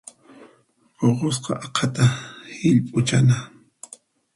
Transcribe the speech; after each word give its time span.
Puqusqa 0.97 1.53
aqhata 1.65 2.03
hillp'uchana. 2.57 3.37